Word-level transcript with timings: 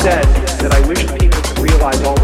said 0.00 0.24
that 0.60 0.72
I 0.72 0.80
wish 0.88 1.04
people 1.20 1.42
could 1.42 1.58
realize 1.58 2.00
all 2.02 2.19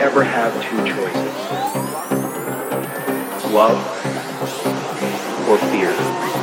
ever 0.00 0.24
have 0.24 0.52
two 0.62 0.76
choices. 0.78 1.16
Love 3.52 3.78
or 5.48 5.58
fear. 5.70 6.35